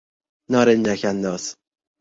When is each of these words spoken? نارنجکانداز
نارنجکانداز 0.51 1.57